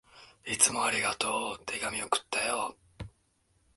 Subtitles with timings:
[0.47, 1.63] いつもありがとう。
[1.67, 2.75] 手紙、送ったよ。